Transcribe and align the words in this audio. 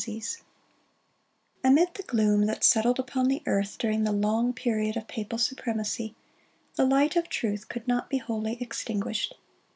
]Amid 1.63 1.93
the 1.93 2.01
gloom 2.01 2.47
that 2.47 2.63
settled 2.63 2.97
upon 2.97 3.27
the 3.27 3.43
earth 3.45 3.77
during 3.77 4.03
the 4.03 4.11
long 4.11 4.51
period 4.51 4.97
of 4.97 5.07
papal 5.07 5.37
supremacy, 5.37 6.15
the 6.73 6.85
light 6.87 7.15
of 7.15 7.29
truth 7.29 7.69
could 7.69 7.87
not 7.87 8.09
be 8.09 8.17
wholly 8.17 8.57
extinguished. 8.59 9.35